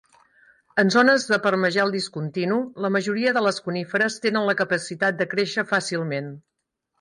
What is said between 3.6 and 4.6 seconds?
coníferes tenen la